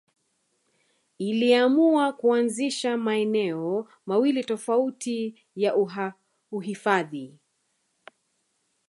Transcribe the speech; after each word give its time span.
Iliamua 1.19 2.13
kuanzisha 2.13 2.97
maeneo 2.97 3.87
mawili 4.05 4.43
tofauti 4.43 5.35
ya 5.55 5.75
uhifadhi 6.51 7.39